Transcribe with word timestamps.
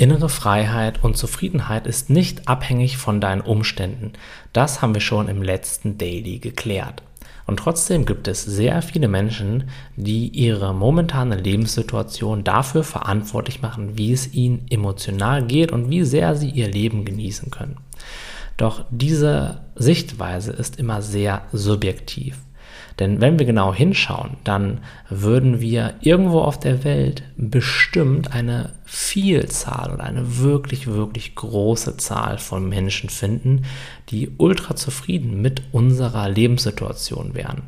Innere 0.00 0.30
Freiheit 0.30 1.04
und 1.04 1.18
Zufriedenheit 1.18 1.86
ist 1.86 2.08
nicht 2.08 2.48
abhängig 2.48 2.96
von 2.96 3.20
deinen 3.20 3.42
Umständen. 3.42 4.14
Das 4.54 4.80
haben 4.80 4.94
wir 4.94 5.02
schon 5.02 5.28
im 5.28 5.42
letzten 5.42 5.98
Daily 5.98 6.38
geklärt. 6.38 7.02
Und 7.46 7.58
trotzdem 7.58 8.06
gibt 8.06 8.26
es 8.26 8.42
sehr 8.42 8.80
viele 8.80 9.08
Menschen, 9.08 9.64
die 9.96 10.28
ihre 10.28 10.72
momentane 10.72 11.36
Lebenssituation 11.36 12.44
dafür 12.44 12.82
verantwortlich 12.82 13.60
machen, 13.60 13.98
wie 13.98 14.14
es 14.14 14.32
ihnen 14.32 14.64
emotional 14.70 15.44
geht 15.44 15.70
und 15.70 15.90
wie 15.90 16.04
sehr 16.04 16.34
sie 16.34 16.48
ihr 16.48 16.68
Leben 16.68 17.04
genießen 17.04 17.50
können. 17.50 17.76
Doch 18.56 18.86
diese 18.88 19.60
Sichtweise 19.74 20.52
ist 20.52 20.78
immer 20.78 21.02
sehr 21.02 21.42
subjektiv. 21.52 22.38
Denn 22.98 23.20
wenn 23.20 23.38
wir 23.38 23.46
genau 23.46 23.72
hinschauen, 23.72 24.36
dann 24.44 24.80
würden 25.08 25.60
wir 25.60 25.94
irgendwo 26.00 26.40
auf 26.40 26.58
der 26.58 26.84
Welt 26.84 27.22
bestimmt 27.36 28.32
eine 28.32 28.72
Vielzahl 28.84 29.92
oder 29.92 30.04
eine 30.04 30.38
wirklich, 30.38 30.86
wirklich 30.86 31.34
große 31.34 31.96
Zahl 31.96 32.38
von 32.38 32.68
Menschen 32.68 33.08
finden, 33.08 33.62
die 34.10 34.30
ultra 34.36 34.76
zufrieden 34.76 35.40
mit 35.40 35.62
unserer 35.72 36.28
Lebenssituation 36.28 37.34
wären. 37.34 37.62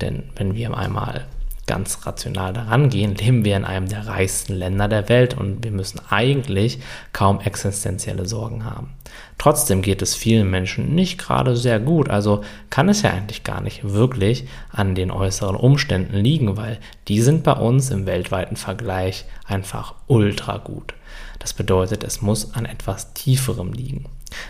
Denn 0.00 0.24
wenn 0.36 0.54
wir 0.54 0.76
einmal 0.76 1.26
ganz 1.66 2.06
rational 2.06 2.52
daran 2.52 2.88
gehen, 2.90 3.14
leben 3.14 3.44
wir 3.44 3.56
in 3.56 3.64
einem 3.64 3.88
der 3.88 4.06
reichsten 4.06 4.54
Länder 4.54 4.88
der 4.88 5.08
Welt 5.08 5.36
und 5.36 5.64
wir 5.64 5.72
müssen 5.72 6.00
eigentlich 6.08 6.78
kaum 7.12 7.40
existenzielle 7.40 8.26
Sorgen 8.26 8.64
haben. 8.64 8.90
Trotzdem 9.38 9.82
geht 9.82 10.00
es 10.02 10.14
vielen 10.14 10.50
Menschen 10.50 10.94
nicht 10.94 11.18
gerade 11.18 11.56
sehr 11.56 11.80
gut, 11.80 12.08
also 12.08 12.42
kann 12.70 12.88
es 12.88 13.02
ja 13.02 13.10
eigentlich 13.10 13.44
gar 13.44 13.60
nicht 13.60 13.92
wirklich 13.92 14.46
an 14.70 14.94
den 14.94 15.10
äußeren 15.10 15.56
Umständen 15.56 16.16
liegen, 16.16 16.56
weil 16.56 16.78
die 17.08 17.20
sind 17.20 17.42
bei 17.42 17.52
uns 17.52 17.90
im 17.90 18.06
weltweiten 18.06 18.56
Vergleich 18.56 19.24
einfach 19.46 19.94
ultra 20.06 20.58
gut. 20.58 20.94
Das 21.38 21.52
bedeutet, 21.52 22.04
es 22.04 22.22
muss 22.22 22.54
an 22.54 22.66
etwas 22.66 23.14
Tieferem 23.14 23.72
liegen. 23.72 24.06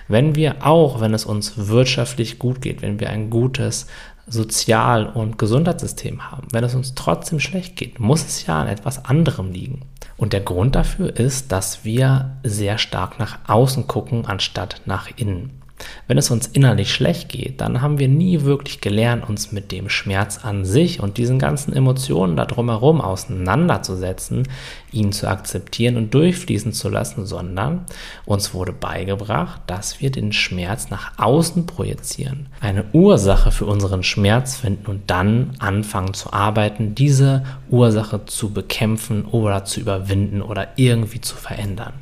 Wenn 0.08 0.34
wir 0.34 0.66
auch, 0.66 1.00
wenn 1.00 1.14
es 1.14 1.24
uns 1.24 1.68
wirtschaftlich 1.68 2.38
gut 2.38 2.60
geht, 2.62 2.82
wenn 2.82 3.00
wir 3.00 3.10
ein 3.10 3.30
gutes 3.30 3.86
Sozial- 4.26 5.06
und 5.06 5.38
Gesundheitssystem 5.38 6.30
haben, 6.30 6.48
wenn 6.50 6.64
es 6.64 6.74
uns 6.74 6.94
trotzdem 6.94 7.38
schlecht 7.38 7.76
geht, 7.76 8.00
muss 8.00 8.24
es 8.24 8.46
ja 8.46 8.60
an 8.60 8.68
etwas 8.68 9.04
anderem 9.04 9.52
liegen. 9.52 9.82
Und 10.16 10.32
der 10.32 10.40
Grund 10.40 10.74
dafür 10.74 11.14
ist, 11.14 11.52
dass 11.52 11.84
wir 11.84 12.38
sehr 12.42 12.78
stark 12.78 13.18
nach 13.18 13.38
außen 13.46 13.86
gucken, 13.86 14.26
anstatt 14.26 14.80
nach 14.86 15.10
innen. 15.16 15.62
Wenn 16.08 16.18
es 16.18 16.30
uns 16.30 16.46
innerlich 16.46 16.92
schlecht 16.92 17.28
geht, 17.28 17.60
dann 17.60 17.82
haben 17.82 17.98
wir 17.98 18.08
nie 18.08 18.42
wirklich 18.42 18.80
gelernt, 18.80 19.28
uns 19.28 19.52
mit 19.52 19.72
dem 19.72 19.88
Schmerz 19.88 20.44
an 20.44 20.64
sich 20.64 21.00
und 21.00 21.18
diesen 21.18 21.38
ganzen 21.38 21.72
Emotionen 21.72 22.36
da 22.36 22.44
drumherum 22.44 23.00
auseinanderzusetzen, 23.00 24.48
ihn 24.92 25.12
zu 25.12 25.28
akzeptieren 25.28 25.96
und 25.96 26.14
durchfließen 26.14 26.72
zu 26.72 26.88
lassen, 26.88 27.26
sondern 27.26 27.84
uns 28.24 28.54
wurde 28.54 28.72
beigebracht, 28.72 29.60
dass 29.66 30.00
wir 30.00 30.10
den 30.10 30.32
Schmerz 30.32 30.90
nach 30.90 31.18
außen 31.18 31.66
projizieren, 31.66 32.46
eine 32.60 32.84
Ursache 32.92 33.50
für 33.50 33.66
unseren 33.66 34.02
Schmerz 34.02 34.56
finden 34.56 34.86
und 34.86 35.10
dann 35.10 35.52
anfangen 35.58 36.14
zu 36.14 36.32
arbeiten, 36.32 36.94
diese 36.94 37.44
Ursache 37.68 38.24
zu 38.26 38.50
bekämpfen 38.50 39.24
oder 39.26 39.64
zu 39.64 39.80
überwinden 39.80 40.40
oder 40.40 40.68
irgendwie 40.76 41.20
zu 41.20 41.36
verändern. 41.36 41.94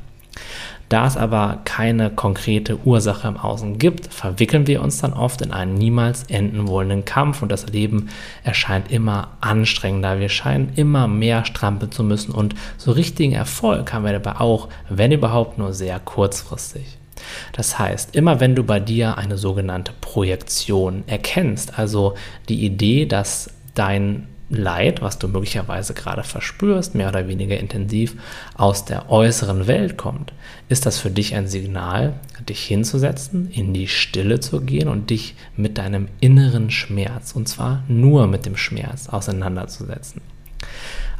Da 0.89 1.07
es 1.07 1.17
aber 1.17 1.61
keine 1.65 2.11
konkrete 2.11 2.77
Ursache 2.85 3.27
im 3.27 3.37
Außen 3.37 3.79
gibt, 3.79 4.13
verwickeln 4.13 4.67
wir 4.67 4.81
uns 4.81 4.99
dann 4.99 5.13
oft 5.13 5.41
in 5.41 5.51
einen 5.51 5.73
niemals 5.73 6.23
enden 6.23 6.67
wollenden 6.67 7.05
Kampf 7.05 7.41
und 7.41 7.51
das 7.51 7.67
Leben 7.67 8.09
erscheint 8.43 8.91
immer 8.91 9.29
anstrengender. 9.41 10.19
Wir 10.19 10.29
scheinen 10.29 10.73
immer 10.75 11.07
mehr 11.07 11.43
strampeln 11.45 11.91
zu 11.91 12.03
müssen 12.03 12.31
und 12.31 12.53
so 12.77 12.91
richtigen 12.91 13.33
Erfolg 13.33 13.93
haben 13.93 14.05
wir 14.05 14.13
dabei 14.13 14.39
auch, 14.39 14.69
wenn 14.89 15.11
überhaupt 15.11 15.57
nur 15.57 15.73
sehr 15.73 15.99
kurzfristig. 15.99 16.97
Das 17.53 17.79
heißt, 17.79 18.15
immer 18.15 18.39
wenn 18.39 18.55
du 18.55 18.63
bei 18.63 18.79
dir 18.79 19.17
eine 19.17 19.37
sogenannte 19.37 19.93
Projektion 20.01 21.03
erkennst, 21.07 21.79
also 21.79 22.13
die 22.49 22.63
Idee, 22.63 23.05
dass 23.05 23.49
dein 23.73 24.27
Leid, 24.49 25.01
was 25.01 25.17
du 25.17 25.27
möglicherweise 25.27 25.95
gerade 25.95 26.23
verspürst, 26.23 26.93
mehr 26.93 27.09
oder 27.09 27.27
weniger 27.27 27.57
intensiv 27.57 28.15
aus 28.55 28.85
der 28.85 29.09
äußeren 29.09 29.65
Welt 29.65 29.97
kommt, 29.97 30.33
ist 30.69 30.85
das 30.85 30.99
für 30.99 31.09
dich 31.09 31.33
ein 31.33 31.47
Signal, 31.47 32.13
dich 32.47 32.63
hinzusetzen, 32.63 33.49
in 33.49 33.73
die 33.73 33.87
Stille 33.87 34.39
zu 34.39 34.61
gehen 34.61 34.87
und 34.87 35.09
dich 35.09 35.35
mit 35.55 35.79
deinem 35.79 36.09
inneren 36.19 36.69
Schmerz, 36.69 37.31
und 37.31 37.49
zwar 37.49 37.83
nur 37.87 38.27
mit 38.27 38.45
dem 38.45 38.55
Schmerz, 38.55 39.09
auseinanderzusetzen. 39.09 40.21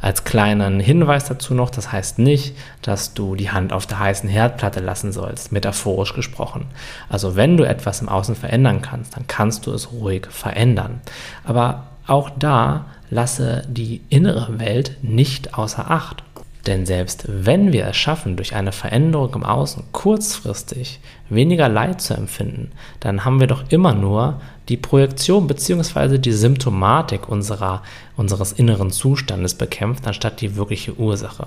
Als 0.00 0.24
kleinen 0.24 0.78
Hinweis 0.78 1.24
dazu 1.24 1.54
noch, 1.54 1.70
das 1.70 1.90
heißt 1.90 2.18
nicht, 2.18 2.54
dass 2.82 3.14
du 3.14 3.34
die 3.34 3.50
Hand 3.50 3.72
auf 3.72 3.86
der 3.86 3.98
heißen 3.98 4.28
Herdplatte 4.28 4.80
lassen 4.80 5.10
sollst, 5.10 5.52
metaphorisch 5.52 6.14
gesprochen. 6.14 6.66
Also 7.08 7.34
wenn 7.34 7.56
du 7.56 7.64
etwas 7.64 8.02
im 8.02 8.08
Außen 8.08 8.36
verändern 8.36 8.82
kannst, 8.82 9.16
dann 9.16 9.26
kannst 9.26 9.66
du 9.66 9.72
es 9.72 9.90
ruhig 9.92 10.26
verändern. 10.28 11.00
Aber 11.44 11.88
auch 12.06 12.30
da 12.30 12.86
lasse 13.10 13.62
die 13.68 14.00
innere 14.08 14.58
Welt 14.58 14.96
nicht 15.02 15.54
außer 15.54 15.90
Acht. 15.90 16.22
Denn 16.66 16.84
selbst 16.84 17.26
wenn 17.28 17.72
wir 17.72 17.86
es 17.86 17.96
schaffen, 17.96 18.36
durch 18.36 18.56
eine 18.56 18.72
Veränderung 18.72 19.32
im 19.34 19.44
Außen 19.44 19.84
kurzfristig 19.92 20.98
weniger 21.28 21.68
Leid 21.68 22.00
zu 22.00 22.14
empfinden, 22.14 22.72
dann 22.98 23.24
haben 23.24 23.38
wir 23.38 23.46
doch 23.46 23.64
immer 23.70 23.94
nur 23.94 24.40
die 24.68 24.76
Projektion 24.76 25.46
bzw. 25.46 26.18
die 26.18 26.32
Symptomatik 26.32 27.28
unserer, 27.28 27.82
unseres 28.16 28.52
inneren 28.52 28.90
Zustandes 28.90 29.54
bekämpft, 29.54 30.08
anstatt 30.08 30.40
die 30.40 30.56
wirkliche 30.56 30.94
Ursache. 30.98 31.46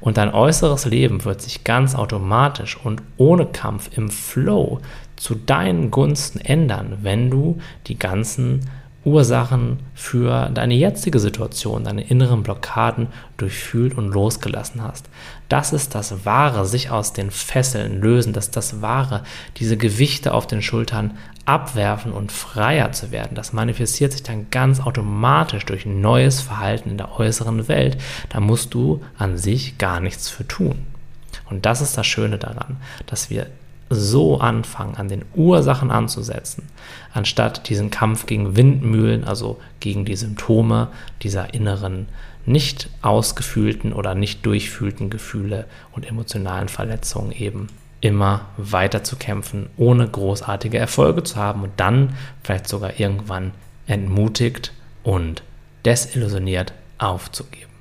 Und 0.00 0.18
dein 0.18 0.34
äußeres 0.34 0.84
Leben 0.84 1.24
wird 1.24 1.40
sich 1.40 1.64
ganz 1.64 1.94
automatisch 1.94 2.76
und 2.76 3.00
ohne 3.16 3.46
Kampf 3.46 3.96
im 3.96 4.10
Flow 4.10 4.80
zu 5.16 5.36
deinen 5.36 5.90
Gunsten 5.90 6.40
ändern, 6.40 6.98
wenn 7.00 7.30
du 7.30 7.58
die 7.86 7.98
ganzen 7.98 8.68
Ursachen 9.04 9.80
für 9.94 10.48
deine 10.50 10.74
jetzige 10.74 11.18
Situation, 11.18 11.84
deine 11.84 12.08
inneren 12.08 12.42
Blockaden 12.42 13.08
durchfühlt 13.36 13.96
und 13.96 14.08
losgelassen 14.08 14.82
hast. 14.82 15.08
Das 15.48 15.72
ist 15.72 15.94
das 15.94 16.24
Wahre, 16.24 16.64
sich 16.66 16.90
aus 16.90 17.12
den 17.12 17.30
Fesseln 17.30 18.00
lösen, 18.00 18.32
das 18.32 18.46
ist 18.46 18.56
das 18.56 18.80
Wahre, 18.80 19.22
diese 19.58 19.76
Gewichte 19.76 20.32
auf 20.32 20.46
den 20.46 20.62
Schultern 20.62 21.12
abwerfen 21.46 22.12
und 22.12 22.32
freier 22.32 22.92
zu 22.92 23.10
werden. 23.10 23.34
Das 23.34 23.52
manifestiert 23.52 24.12
sich 24.12 24.22
dann 24.22 24.46
ganz 24.50 24.80
automatisch 24.80 25.66
durch 25.66 25.84
neues 25.84 26.40
Verhalten 26.40 26.90
in 26.90 26.98
der 26.98 27.18
äußeren 27.18 27.68
Welt. 27.68 27.98
Da 28.30 28.40
musst 28.40 28.72
du 28.72 29.02
an 29.18 29.36
sich 29.36 29.76
gar 29.76 30.00
nichts 30.00 30.30
für 30.30 30.48
tun. 30.48 30.86
Und 31.50 31.66
das 31.66 31.82
ist 31.82 31.98
das 31.98 32.06
Schöne 32.06 32.38
daran, 32.38 32.78
dass 33.06 33.28
wir 33.28 33.46
so 33.90 34.38
anfangen, 34.38 34.96
an 34.96 35.08
den 35.08 35.24
Ursachen 35.34 35.90
anzusetzen, 35.90 36.64
anstatt 37.12 37.68
diesen 37.68 37.90
Kampf 37.90 38.26
gegen 38.26 38.56
Windmühlen, 38.56 39.24
also 39.24 39.60
gegen 39.80 40.04
die 40.04 40.16
Symptome 40.16 40.88
dieser 41.22 41.54
inneren, 41.54 42.08
nicht 42.46 42.90
ausgefühlten 43.02 43.92
oder 43.92 44.14
nicht 44.14 44.44
durchfühlten 44.44 45.10
Gefühle 45.10 45.66
und 45.92 46.06
emotionalen 46.06 46.68
Verletzungen 46.68 47.32
eben 47.32 47.68
immer 48.00 48.46
weiter 48.58 49.02
zu 49.02 49.16
kämpfen, 49.16 49.70
ohne 49.78 50.06
großartige 50.06 50.76
Erfolge 50.76 51.22
zu 51.22 51.36
haben 51.36 51.62
und 51.62 51.72
dann 51.78 52.14
vielleicht 52.42 52.68
sogar 52.68 53.00
irgendwann 53.00 53.52
entmutigt 53.86 54.72
und 55.02 55.42
desillusioniert 55.86 56.74
aufzugeben. 56.98 57.73